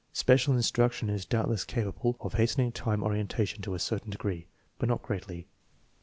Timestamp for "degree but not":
4.09-5.03